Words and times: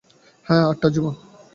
হ্যাঁ, 0.45 0.63
আটটা 0.69 0.87
জীবন। 0.89 1.13